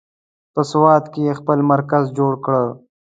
[0.53, 2.63] په سوات کې یې خپل مرکز جوړ کړ.